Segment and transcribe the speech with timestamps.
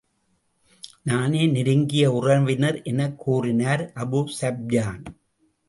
[1.03, 5.01] நானே நெருங்கிய உறவினர் எனக் கூறினார் அபூ ஸூப்யான்.